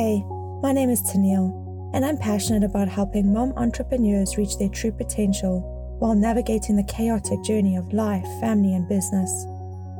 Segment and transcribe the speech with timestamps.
[0.00, 0.24] Hey,
[0.62, 1.52] my name is Tennille,
[1.92, 5.60] and I'm passionate about helping mom entrepreneurs reach their true potential
[5.98, 9.44] while navigating the chaotic journey of life, family, and business.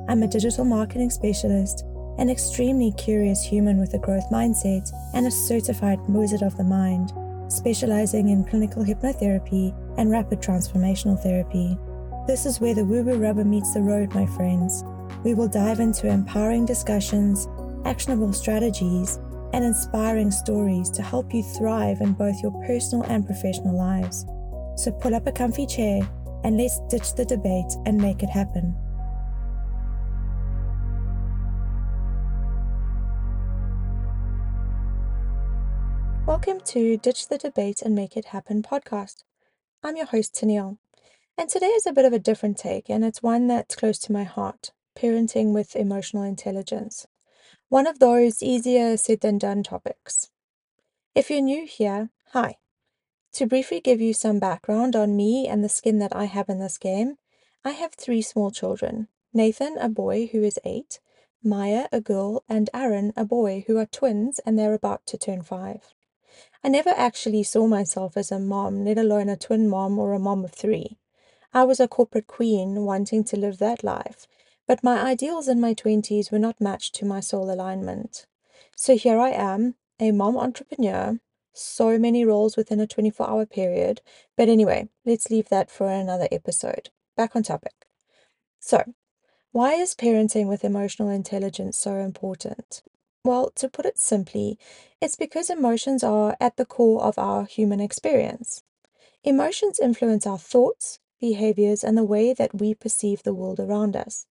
[0.08, 1.84] I'm a digital marketing specialist,
[2.16, 7.12] an extremely curious human with a growth mindset, and a certified wizard of the mind,
[7.52, 11.76] specializing in clinical hypnotherapy and rapid transformational therapy.
[12.26, 14.82] This is where the woo woo rubber meets the road, my friends.
[15.24, 17.46] We will dive into empowering discussions,
[17.84, 19.19] actionable strategies,
[19.52, 24.24] and inspiring stories to help you thrive in both your personal and professional lives.
[24.76, 26.08] So pull up a comfy chair
[26.44, 28.74] and let's ditch the debate and make it happen.
[36.26, 39.24] Welcome to Ditch the Debate and Make It Happen podcast.
[39.82, 40.78] I'm your host, Tennille,
[41.36, 44.12] and today is a bit of a different take, and it's one that's close to
[44.12, 47.06] my heart parenting with emotional intelligence
[47.70, 50.28] one of those easier said than done topics.
[51.14, 52.56] If you're new here, hi.
[53.34, 56.58] To briefly give you some background on me and the skin that I have in
[56.58, 57.16] this game,
[57.64, 60.98] I have three small children Nathan, a boy who is eight,
[61.44, 65.42] Maya, a girl, and Aaron, a boy, who are twins and they're about to turn
[65.42, 65.94] five.
[66.64, 70.18] I never actually saw myself as a mom, let alone a twin mom or a
[70.18, 70.98] mom of three.
[71.54, 74.26] I was a corporate queen wanting to live that life,
[74.70, 78.24] but my ideals in my 20s were not matched to my soul alignment.
[78.76, 81.18] So here I am, a mom entrepreneur,
[81.52, 84.00] so many roles within a 24 hour period.
[84.36, 86.90] But anyway, let's leave that for another episode.
[87.16, 87.88] Back on topic.
[88.60, 88.94] So,
[89.50, 92.80] why is parenting with emotional intelligence so important?
[93.24, 94.56] Well, to put it simply,
[95.00, 98.62] it's because emotions are at the core of our human experience.
[99.24, 104.26] Emotions influence our thoughts, behaviors, and the way that we perceive the world around us.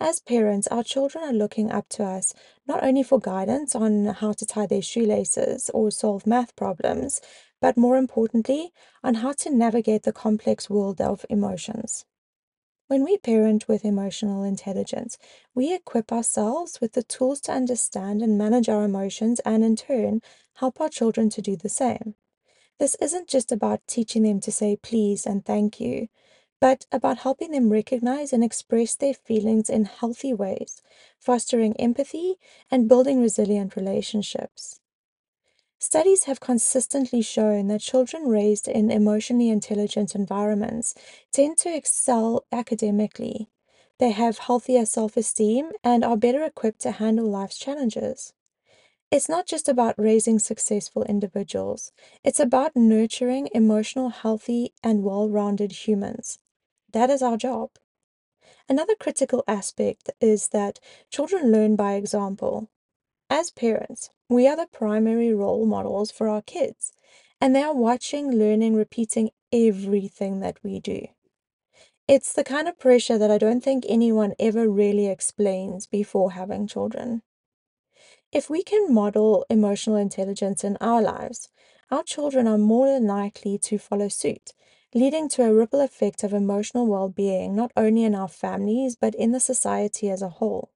[0.00, 2.32] As parents, our children are looking up to us
[2.68, 7.20] not only for guidance on how to tie their shoelaces or solve math problems,
[7.60, 12.04] but more importantly, on how to navigate the complex world of emotions.
[12.86, 15.18] When we parent with emotional intelligence,
[15.54, 20.22] we equip ourselves with the tools to understand and manage our emotions and, in turn,
[20.54, 22.14] help our children to do the same.
[22.78, 26.08] This isn't just about teaching them to say please and thank you,
[26.60, 30.82] but about helping them recognize and express their feelings in healthy ways,
[31.18, 32.38] fostering empathy,
[32.70, 34.80] and building resilient relationships.
[35.80, 40.94] Studies have consistently shown that children raised in emotionally intelligent environments
[41.32, 43.48] tend to excel academically.
[43.98, 48.32] They have healthier self esteem and are better equipped to handle life's challenges.
[49.10, 51.92] It's not just about raising successful individuals,
[52.24, 56.38] it's about nurturing emotional, healthy, and well rounded humans.
[56.92, 57.70] That is our job.
[58.68, 60.78] Another critical aspect is that
[61.10, 62.68] children learn by example.
[63.30, 66.92] As parents, we are the primary role models for our kids,
[67.40, 71.06] and they are watching, learning, repeating everything that we do.
[72.06, 76.66] It's the kind of pressure that I don't think anyone ever really explains before having
[76.66, 77.22] children.
[78.32, 81.48] If we can model emotional intelligence in our lives,
[81.90, 84.52] our children are more than likely to follow suit
[84.94, 89.14] leading to a ripple effect of emotional well being not only in our families, but
[89.14, 90.70] in the society as a whole.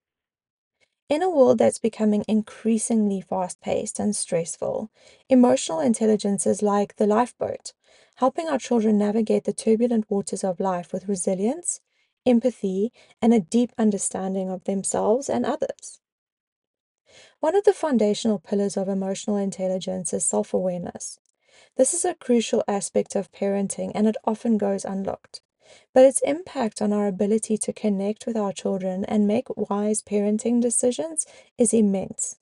[1.08, 4.90] In a world that's becoming increasingly fast paced and stressful,
[5.28, 7.72] emotional intelligence is like the lifeboat,
[8.16, 11.80] helping our children navigate the turbulent waters of life with resilience,
[12.26, 16.00] empathy, and a deep understanding of themselves and others.
[17.40, 21.20] One of the foundational pillars of emotional intelligence is self awareness.
[21.76, 25.40] This is a crucial aspect of parenting and it often goes unlooked.
[25.94, 30.60] But its impact on our ability to connect with our children and make wise parenting
[30.60, 32.36] decisions is immense.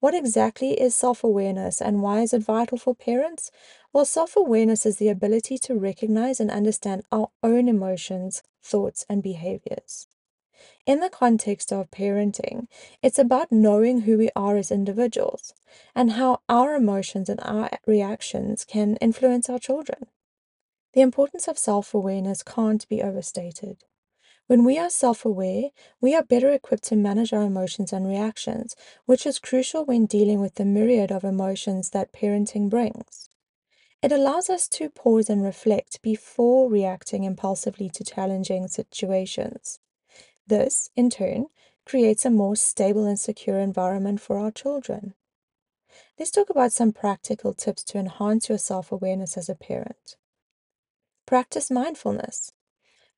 [0.00, 3.50] What exactly is self awareness and why is it vital for parents?
[3.92, 9.22] Well, self awareness is the ability to recognize and understand our own emotions, thoughts, and
[9.22, 10.06] behaviors.
[10.86, 12.66] In the context of parenting,
[13.02, 15.54] it's about knowing who we are as individuals
[15.94, 20.06] and how our emotions and our reactions can influence our children.
[20.94, 23.84] The importance of self awareness can't be overstated.
[24.46, 25.70] When we are self aware,
[26.00, 30.40] we are better equipped to manage our emotions and reactions, which is crucial when dealing
[30.40, 33.28] with the myriad of emotions that parenting brings.
[34.00, 39.80] It allows us to pause and reflect before reacting impulsively to challenging situations.
[40.48, 41.46] This, in turn,
[41.84, 45.14] creates a more stable and secure environment for our children.
[46.18, 50.16] Let's talk about some practical tips to enhance your self awareness as a parent.
[51.26, 52.52] Practice mindfulness.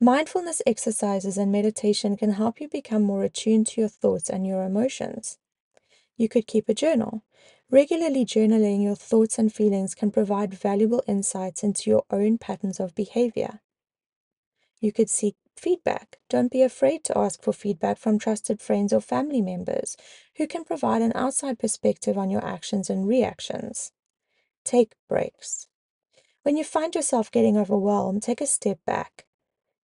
[0.00, 4.64] Mindfulness exercises and meditation can help you become more attuned to your thoughts and your
[4.64, 5.38] emotions.
[6.16, 7.22] You could keep a journal.
[7.70, 12.96] Regularly journaling your thoughts and feelings can provide valuable insights into your own patterns of
[12.96, 13.60] behavior.
[14.80, 16.18] You could seek feedback.
[16.30, 19.96] Don't be afraid to ask for feedback from trusted friends or family members
[20.36, 23.92] who can provide an outside perspective on your actions and reactions.
[24.64, 25.68] Take breaks.
[26.42, 29.26] When you find yourself getting overwhelmed, take a step back.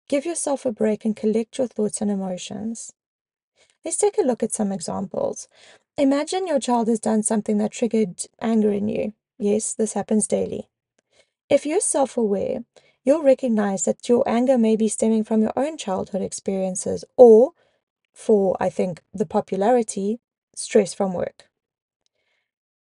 [0.09, 2.93] Give yourself a break and collect your thoughts and emotions.
[3.85, 5.49] Let's take a look at some examples.
[5.97, 9.15] Imagine your child has done something that triggered anger in you.
[9.39, 10.69] Yes, this happens daily.
[11.49, 12.65] If you're self aware,
[13.05, 17.53] you'll recognize that your anger may be stemming from your own childhood experiences or,
[18.13, 20.21] for I think the popularity,
[20.55, 21.49] stress from work.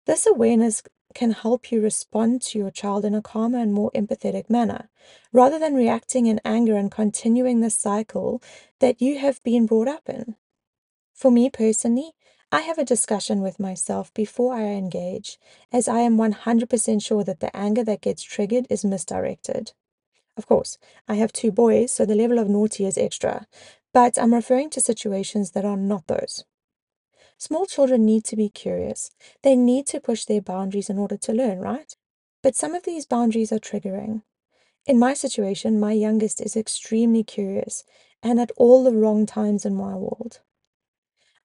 [0.05, 0.83] This awareness
[1.13, 4.89] can help you respond to your child in a calmer and more empathetic manner,
[5.31, 8.41] rather than reacting in anger and continuing the cycle
[8.79, 10.35] that you have been brought up in.
[11.13, 12.13] For me personally,
[12.51, 15.37] I have a discussion with myself before I engage,
[15.71, 19.73] as I am 100% sure that the anger that gets triggered is misdirected.
[20.37, 23.47] Of course, I have two boys, so the level of naughty is extra,
[23.93, 26.45] but I'm referring to situations that are not those.
[27.37, 29.11] Small children need to be curious.
[29.41, 31.95] They need to push their boundaries in order to learn, right?
[32.43, 34.21] But some of these boundaries are triggering.
[34.85, 37.83] In my situation, my youngest is extremely curious
[38.23, 40.39] and at all the wrong times in my world.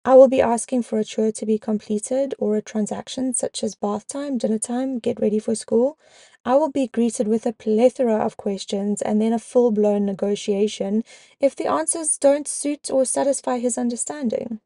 [0.07, 3.75] I will be asking for a chore to be completed or a transaction such as
[3.75, 5.99] bath time, dinner time, get ready for school.
[6.45, 11.03] I will be greeted with a plethora of questions and then a full blown negotiation
[11.41, 14.61] if the answers don't suit or satisfy his understanding.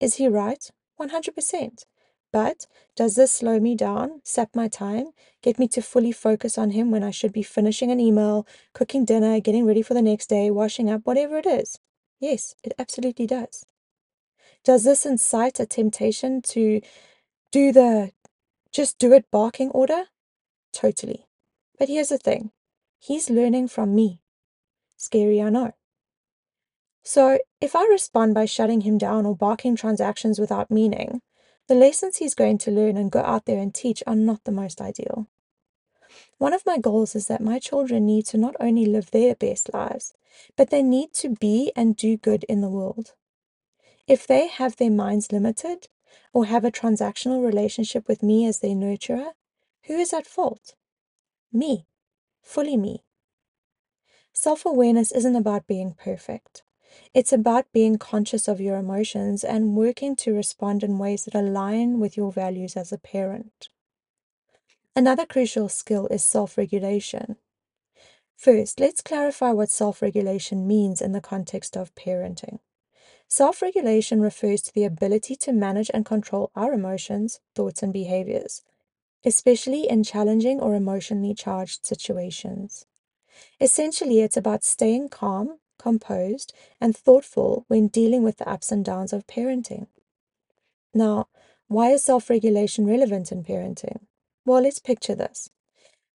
[0.00, 0.70] Is he right?
[0.98, 1.84] 100%.
[2.32, 5.08] But does this slow me down, sap my time,
[5.42, 9.04] get me to fully focus on him when I should be finishing an email, cooking
[9.04, 11.78] dinner, getting ready for the next day, washing up, whatever it is?
[12.18, 13.66] Yes, it absolutely does.
[14.64, 16.80] Does this incite a temptation to
[17.50, 18.12] do the
[18.70, 20.04] just do it barking order?
[20.72, 21.26] Totally.
[21.78, 22.52] But here's the thing
[22.98, 24.20] he's learning from me.
[24.96, 25.72] Scary, I know.
[27.02, 31.20] So, if I respond by shutting him down or barking transactions without meaning,
[31.66, 34.52] the lessons he's going to learn and go out there and teach are not the
[34.52, 35.26] most ideal.
[36.38, 39.72] One of my goals is that my children need to not only live their best
[39.74, 40.12] lives,
[40.56, 43.14] but they need to be and do good in the world.
[44.06, 45.88] If they have their minds limited
[46.32, 49.32] or have a transactional relationship with me as their nurturer,
[49.84, 50.74] who is at fault?
[51.52, 51.86] Me,
[52.42, 53.04] fully me.
[54.32, 56.62] Self awareness isn't about being perfect.
[57.14, 62.00] It's about being conscious of your emotions and working to respond in ways that align
[62.00, 63.68] with your values as a parent.
[64.94, 67.36] Another crucial skill is self regulation.
[68.36, 72.58] First, let's clarify what self regulation means in the context of parenting.
[73.32, 78.60] Self regulation refers to the ability to manage and control our emotions, thoughts, and behaviors,
[79.24, 82.84] especially in challenging or emotionally charged situations.
[83.58, 89.14] Essentially, it's about staying calm, composed, and thoughtful when dealing with the ups and downs
[89.14, 89.86] of parenting.
[90.92, 91.28] Now,
[91.68, 94.00] why is self regulation relevant in parenting?
[94.44, 95.48] Well, let's picture this.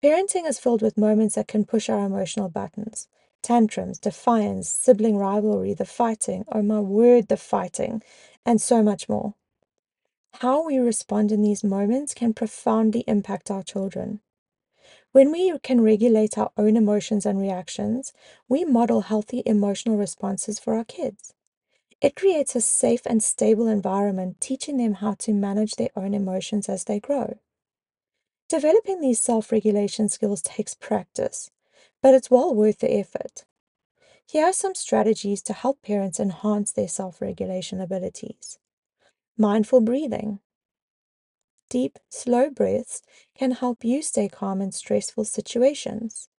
[0.04, 3.08] Parenting is filled with moments that can push our emotional buttons
[3.44, 8.02] tantrums, defiance, sibling rivalry, the fighting, oh my word, the fighting,
[8.46, 9.36] and so much more.
[10.42, 14.22] How we respond in these moments can profoundly impact our children.
[15.12, 18.14] When we can regulate our own emotions and reactions,
[18.50, 21.34] we model healthy emotional responses for our kids.
[22.02, 26.70] It creates a safe and stable environment, teaching them how to manage their own emotions
[26.70, 27.40] as they grow.
[28.50, 31.50] Developing these self regulation skills takes practice,
[32.04, 33.46] but it's well worth the effort.
[34.28, 38.60] Here are some strategies to help parents enhance their self regulation abilities
[39.38, 40.40] mindful breathing.
[41.70, 43.02] Deep, slow breaths
[43.36, 46.30] can help you stay calm in stressful situations.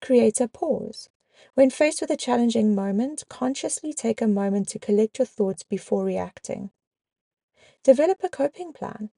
[0.00, 1.10] Create a pause.
[1.54, 6.04] When faced with a challenging moment, consciously take a moment to collect your thoughts before
[6.04, 6.70] reacting.
[7.82, 9.10] Develop a coping plan.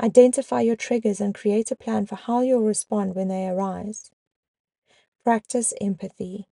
[0.00, 4.10] Identify your triggers and create a plan for how you'll respond when they arise.
[5.24, 6.48] Practice empathy.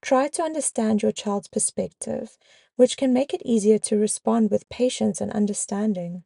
[0.00, 2.38] Try to understand your child's perspective,
[2.76, 6.24] which can make it easier to respond with patience and understanding.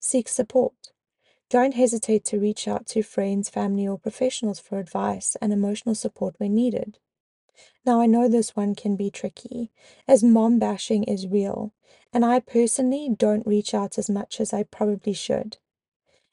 [0.00, 0.90] Seek support.
[1.48, 6.34] Don't hesitate to reach out to friends, family, or professionals for advice and emotional support
[6.38, 6.98] when needed.
[7.84, 9.70] Now, I know this one can be tricky,
[10.08, 11.72] as mom bashing is real,
[12.12, 15.58] and I personally don't reach out as much as I probably should.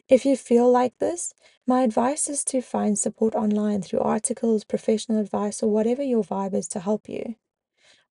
[0.09, 1.33] If you feel like this,
[1.65, 6.53] my advice is to find support online through articles, professional advice, or whatever your vibe
[6.53, 7.35] is to help you.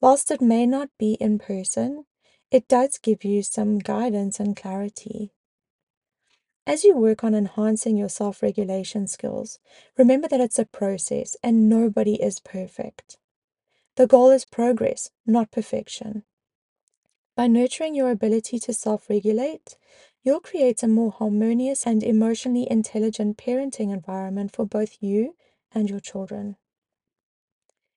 [0.00, 2.06] Whilst it may not be in person,
[2.50, 5.32] it does give you some guidance and clarity.
[6.66, 9.59] As you work on enhancing your self regulation skills,
[9.99, 13.18] remember that it's a process and nobody is perfect.
[13.97, 16.25] The goal is progress, not perfection.
[17.37, 19.76] By nurturing your ability to self regulate,
[20.22, 25.34] you'll create a more harmonious and emotionally intelligent parenting environment for both you
[25.74, 26.56] and your children.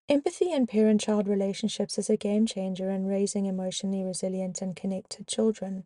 [0.07, 5.27] Empathy in parent child relationships is a game changer in raising emotionally resilient and connected
[5.27, 5.85] children.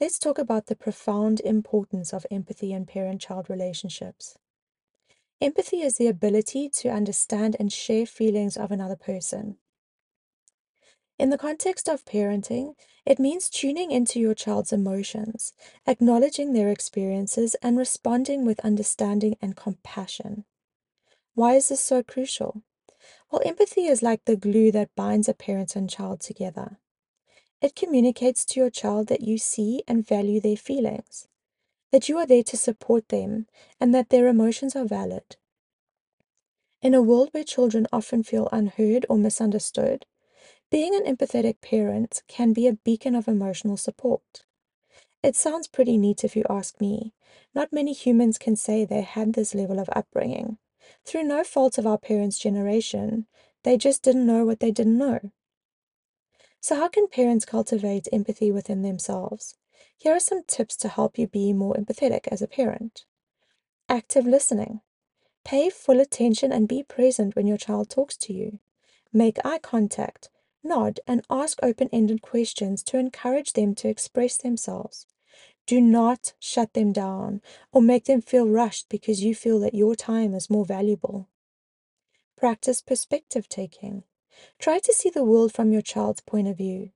[0.00, 4.36] Let's talk about the profound importance of empathy in parent child relationships.
[5.40, 9.58] Empathy is the ability to understand and share feelings of another person.
[11.18, 12.74] In the context of parenting,
[13.06, 15.54] it means tuning into your child's emotions,
[15.86, 20.44] acknowledging their experiences, and responding with understanding and compassion.
[21.34, 22.62] Why is this so crucial?
[23.30, 26.78] Well, empathy is like the glue that binds a parent and child together.
[27.62, 31.28] It communicates to your child that you see and value their feelings,
[31.92, 33.46] that you are there to support them,
[33.80, 35.36] and that their emotions are valid.
[36.82, 40.04] In a world where children often feel unheard or misunderstood,
[40.70, 44.44] being an empathetic parent can be a beacon of emotional support.
[45.22, 47.12] It sounds pretty neat if you ask me.
[47.54, 50.58] Not many humans can say they had this level of upbringing.
[51.04, 53.26] Through no fault of our parents' generation,
[53.62, 55.32] they just didn't know what they didn't know.
[56.60, 59.56] So, how can parents cultivate empathy within themselves?
[59.96, 63.04] Here are some tips to help you be more empathetic as a parent.
[63.88, 64.80] Active listening.
[65.44, 68.58] Pay full attention and be present when your child talks to you.
[69.12, 70.28] Make eye contact,
[70.62, 75.06] nod, and ask open ended questions to encourage them to express themselves.
[75.66, 77.40] Do not shut them down
[77.72, 81.28] or make them feel rushed because you feel that your time is more valuable.
[82.36, 84.04] Practice perspective taking.
[84.58, 86.90] Try to see the world from your child's point of view.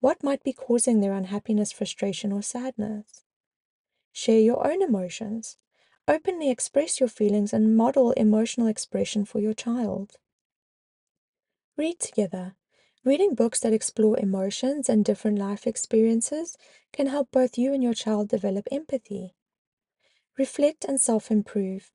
[0.00, 3.24] What might be causing their unhappiness, frustration, or sadness?
[4.12, 5.56] Share your own emotions.
[6.06, 10.16] Openly express your feelings and model emotional expression for your child.
[11.76, 12.54] Read together.
[13.08, 16.58] Reading books that explore emotions and different life experiences
[16.92, 19.34] can help both you and your child develop empathy.
[20.36, 21.90] Reflect and self improve.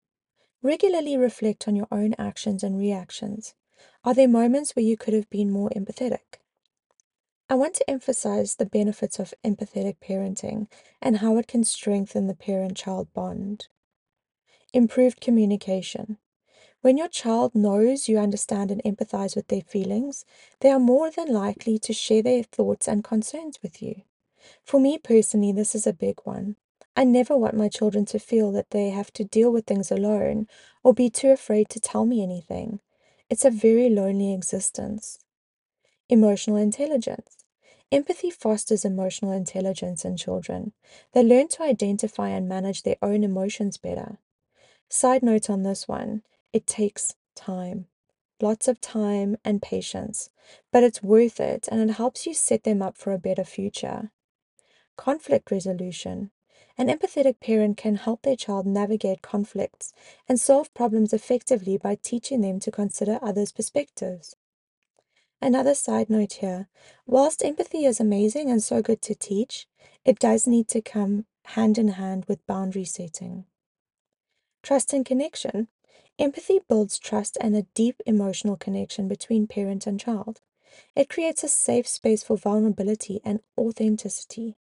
[0.63, 3.53] Regularly reflect on your own actions and reactions.
[4.03, 6.39] Are there moments where you could have been more empathetic?
[7.47, 10.65] I want to emphasize the benefits of empathetic parenting
[10.99, 13.67] and how it can strengthen the parent child bond.
[14.73, 16.17] Improved communication.
[16.83, 20.25] When your child knows you understand and empathize with their feelings,
[20.59, 24.01] they are more than likely to share their thoughts and concerns with you.
[24.65, 26.57] For me personally, this is a big one.
[26.93, 30.49] I never want my children to feel that they have to deal with things alone
[30.83, 32.81] or be too afraid to tell me anything.
[33.29, 35.19] It's a very lonely existence.
[36.09, 37.45] Emotional intelligence.
[37.93, 40.73] Empathy fosters emotional intelligence in children.
[41.13, 44.17] They learn to identify and manage their own emotions better.
[44.89, 46.23] Side note on this one
[46.53, 47.87] it takes time.
[48.41, 50.29] Lots of time and patience,
[50.71, 54.11] but it's worth it and it helps you set them up for a better future.
[54.97, 56.31] Conflict resolution.
[56.77, 59.93] An empathetic parent can help their child navigate conflicts
[60.27, 64.35] and solve problems effectively by teaching them to consider others' perspectives.
[65.41, 66.67] Another side note here
[67.05, 69.67] whilst empathy is amazing and so good to teach,
[70.05, 73.45] it does need to come hand in hand with boundary setting.
[74.63, 75.67] Trust and connection.
[76.19, 80.41] Empathy builds trust and a deep emotional connection between parent and child.
[80.95, 84.55] It creates a safe space for vulnerability and authenticity.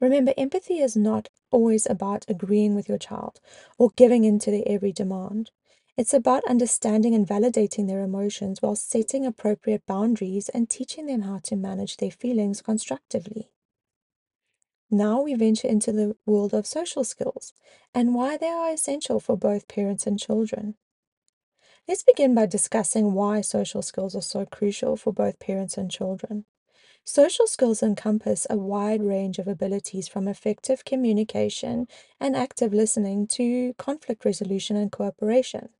[0.00, 3.40] Remember, empathy is not always about agreeing with your child
[3.78, 5.52] or giving in to their every demand.
[5.96, 11.38] It's about understanding and validating their emotions while setting appropriate boundaries and teaching them how
[11.44, 13.51] to manage their feelings constructively.
[14.94, 17.54] Now we venture into the world of social skills
[17.94, 20.74] and why they are essential for both parents and children.
[21.88, 26.44] Let's begin by discussing why social skills are so crucial for both parents and children.
[27.06, 31.88] Social skills encompass a wide range of abilities from effective communication
[32.20, 35.70] and active listening to conflict resolution and cooperation.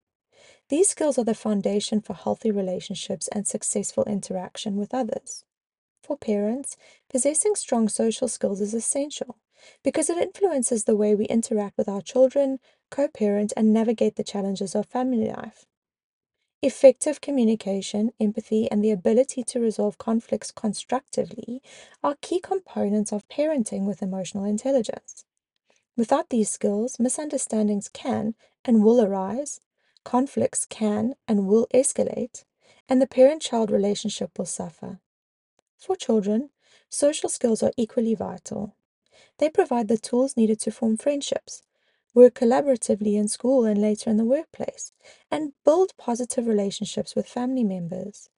[0.71, 5.45] These skills are the foundation for healthy relationships and successful interaction with others.
[6.02, 6.76] For parents,
[7.09, 9.37] possessing strong social skills is essential
[9.85, 12.59] because it influences the way we interact with our children,
[12.90, 15.64] co parent, and navigate the challenges of family life.
[16.61, 21.62] Effective communication, empathy, and the ability to resolve conflicts constructively
[22.02, 25.25] are key components of parenting with emotional intelligence.
[25.97, 29.61] Without these skills, misunderstandings can and will arise,
[30.04, 32.44] conflicts can and will escalate,
[32.88, 35.00] and the parent child relationship will suffer.
[35.83, 36.51] For children,
[36.89, 38.77] social skills are equally vital.
[39.39, 41.65] They provide the tools needed to form friendships,
[42.15, 44.93] work collaboratively in school and later in the workplace,
[45.29, 48.31] and build positive relationships with family members.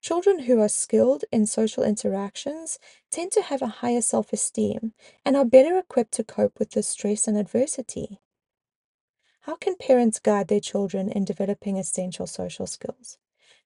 [0.00, 2.78] Children who are skilled in social interactions
[3.10, 4.94] tend to have a higher self esteem
[5.26, 8.22] and are better equipped to cope with the stress and adversity.
[9.40, 13.18] How can parents guide their children in developing essential social skills?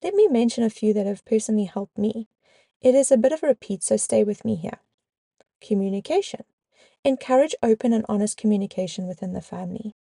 [0.02, 2.28] Let me mention a few that have personally helped me.
[2.80, 4.80] It is a bit of a repeat, so stay with me here.
[5.60, 6.44] Communication.
[7.04, 9.94] Encourage open and honest communication within the family.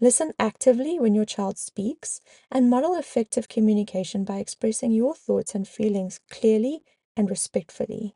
[0.00, 2.20] Listen actively when your child speaks
[2.50, 6.82] and model effective communication by expressing your thoughts and feelings clearly
[7.16, 8.14] and respectfully.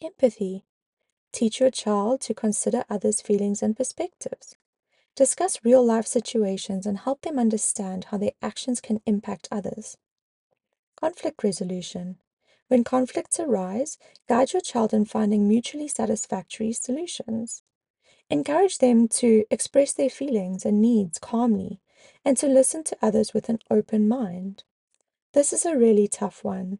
[0.00, 0.64] Empathy.
[1.32, 4.54] Teach your child to consider others' feelings and perspectives.
[5.16, 9.96] Discuss real life situations and help them understand how their actions can impact others.
[10.96, 12.18] Conflict resolution.
[12.72, 17.62] When conflicts arise, guide your child in finding mutually satisfactory solutions.
[18.30, 21.80] Encourage them to express their feelings and needs calmly
[22.24, 24.64] and to listen to others with an open mind.
[25.34, 26.78] This is a really tough one.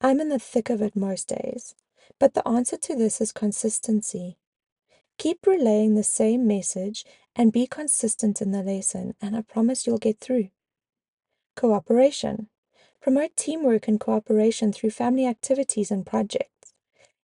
[0.00, 1.74] I'm in the thick of it most days,
[2.18, 4.38] but the answer to this is consistency.
[5.18, 7.04] Keep relaying the same message
[7.36, 10.48] and be consistent in the lesson, and I promise you'll get through.
[11.54, 12.48] Cooperation.
[13.04, 16.72] Promote teamwork and cooperation through family activities and projects.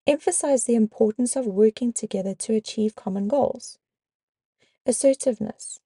[0.06, 3.78] Emphasize the importance of working together to achieve common goals.
[4.86, 5.80] Assertiveness.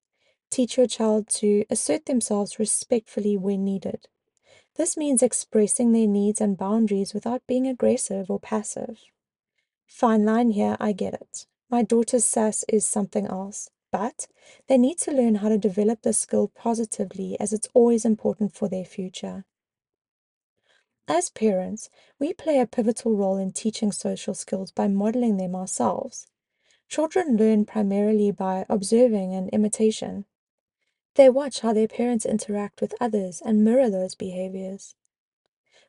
[0.50, 4.08] Teach your child to assert themselves respectfully when needed.
[4.74, 8.98] This means expressing their needs and boundaries without being aggressive or passive.
[9.86, 11.46] Fine line here, I get it.
[11.70, 14.26] My daughter's sass is something else, but
[14.66, 18.68] they need to learn how to develop this skill positively as it's always important for
[18.68, 19.44] their future.
[21.06, 26.26] As parents, we play a pivotal role in teaching social skills by modeling them ourselves.
[26.88, 30.24] Children learn primarily by observing and imitation.
[31.14, 34.94] They watch how their parents interact with others and mirror those behaviors.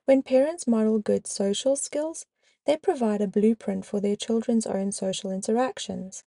[0.03, 2.25] When parents model good social skills,
[2.65, 6.23] they provide a blueprint for their children's own social interactions.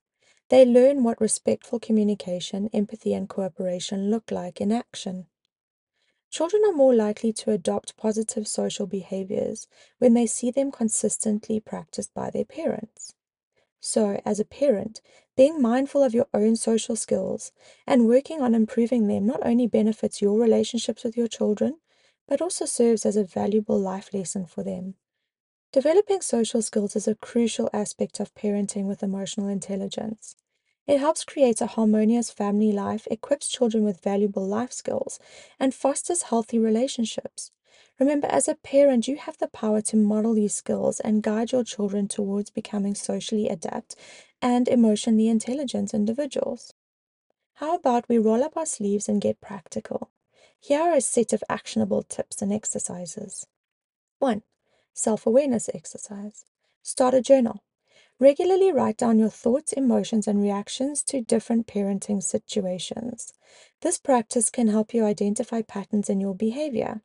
[0.49, 5.27] They learn what respectful communication, empathy, and cooperation look like in action.
[6.29, 12.13] Children are more likely to adopt positive social behaviors when they see them consistently practiced
[12.13, 13.13] by their parents.
[13.79, 15.01] So, as a parent,
[15.35, 17.51] being mindful of your own social skills
[17.85, 21.77] and working on improving them not only benefits your relationships with your children,
[22.27, 24.95] but also serves as a valuable life lesson for them.
[25.71, 30.35] Developing social skills is a crucial aspect of parenting with emotional intelligence.
[30.87, 35.19] It helps create a harmonious family life, equips children with valuable life skills,
[35.59, 37.51] and fosters healthy relationships.
[37.99, 41.65] Remember, as a parent, you have the power to model these skills and guide your
[41.65, 43.95] children towards becoming socially adept
[44.41, 46.73] and emotionally intelligent individuals.
[47.55, 50.11] How about we roll up our sleeves and get practical?
[50.59, 53.45] Here are a set of actionable tips and exercises.
[54.19, 54.43] 1.
[54.93, 56.45] Self awareness exercise.
[56.81, 57.63] Start a journal.
[58.19, 63.31] Regularly write down your thoughts, emotions, and reactions to different parenting situations.
[63.81, 67.01] This practice can help you identify patterns in your behavior.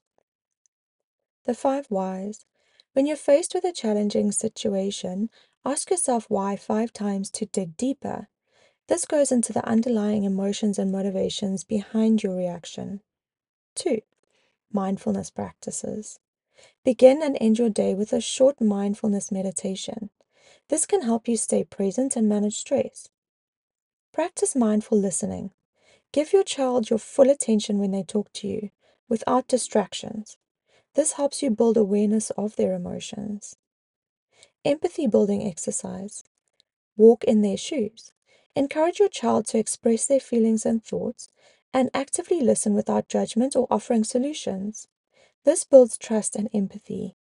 [1.45, 2.47] The five whys.
[2.95, 5.29] When you're faced with a challenging situation,
[5.67, 8.29] ask yourself why five times to dig deeper.
[8.89, 13.01] This goes into the underlying emotions and motivations behind your reaction.
[13.75, 14.01] 2.
[14.73, 16.19] Mindfulness practices.
[16.85, 20.11] Begin and end your day with a short mindfulness meditation.
[20.73, 23.11] This can help you stay present and manage stress.
[24.11, 25.51] Practice mindful listening.
[26.13, 28.71] Give your child your full attention when they talk to you,
[29.07, 30.39] without distractions.
[30.95, 33.57] This helps you build awareness of their emotions.
[34.65, 36.25] Empathy building exercise.
[36.97, 38.15] Walk in their shoes.
[38.57, 41.29] Encourage your child to express their feelings and thoughts
[41.75, 44.89] and actively listen without judgment or offering solutions.
[45.45, 47.15] This builds trust and empathy.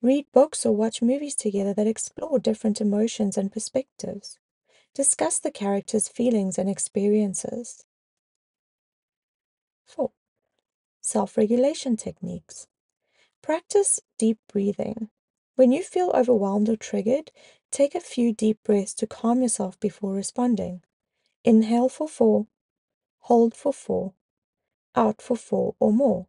[0.00, 4.38] Read books or watch movies together that explore different emotions and perspectives.
[4.94, 7.84] Discuss the characters' feelings and experiences.
[9.86, 10.10] 4.
[11.00, 12.68] Self regulation techniques.
[13.42, 15.10] Practice deep breathing.
[15.56, 17.32] When you feel overwhelmed or triggered,
[17.72, 20.82] take a few deep breaths to calm yourself before responding.
[21.44, 22.46] Inhale for four,
[23.20, 24.12] hold for four,
[24.94, 26.26] out for four or more.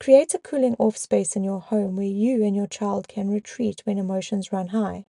[0.00, 3.82] Create a cooling off space in your home where you and your child can retreat
[3.84, 5.06] when emotions run high.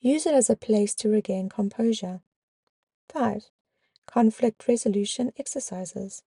[0.00, 2.20] Use it as a place to regain composure.
[3.08, 3.44] 5.
[4.06, 6.22] Conflict resolution exercises.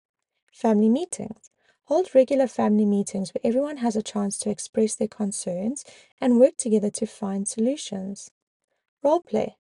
[0.51, 1.49] Family meetings.
[1.85, 5.83] Hold regular family meetings where everyone has a chance to express their concerns
[6.21, 8.31] and work together to find solutions.
[9.03, 9.57] Role play.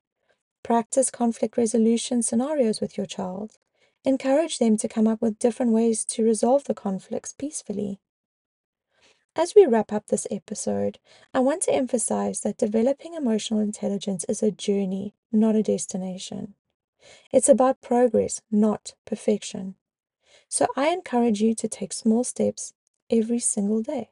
[0.61, 3.57] Practice conflict resolution scenarios with your child.
[4.05, 7.99] Encourage them to come up with different ways to resolve the conflicts peacefully.
[9.35, 10.99] As we wrap up this episode,
[11.33, 16.53] I want to emphasize that developing emotional intelligence is a journey, not a destination.
[17.31, 19.75] It's about progress, not perfection.
[20.49, 22.73] So I encourage you to take small steps
[23.09, 24.09] every single day.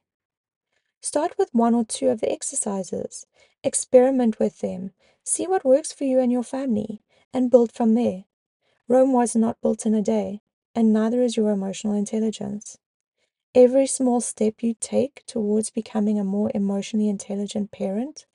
[1.01, 3.25] Start with one or two of the exercises,
[3.63, 4.91] experiment with them,
[5.23, 7.01] see what works for you and your family,
[7.33, 8.23] and build from there.
[8.91, 10.41] Rome was not built in a day,
[10.75, 12.77] and neither is your emotional intelligence.
[13.55, 18.25] Every small step you take towards becoming a more emotionally intelligent parent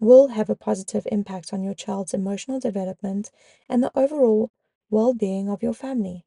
[0.00, 3.30] will have a positive impact on your child's emotional development
[3.68, 4.50] and the overall
[4.90, 6.24] well being of your family.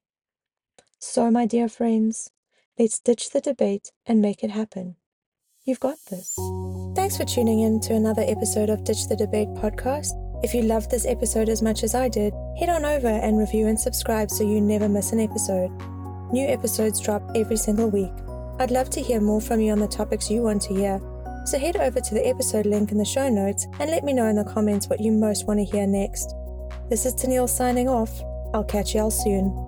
[0.98, 2.32] So, my dear friends,
[2.80, 4.96] let's ditch the debate and make it happen.
[5.65, 6.39] You've got this.
[6.96, 10.23] Thanks for tuning in to another episode of Ditch the Debate podcast.
[10.44, 13.68] If you loved this episode as much as I did, head on over and review
[13.68, 15.72] and subscribe so you never miss an episode.
[16.34, 18.12] New episodes drop every single week.
[18.60, 21.00] I'd love to hear more from you on the topics you want to hear.
[21.46, 24.28] So head over to the episode link in the show notes and let me know
[24.28, 26.36] in the comments what you most want to hear next.
[26.90, 28.12] This is Tennille signing off.
[28.54, 29.66] I'll catch y'all soon.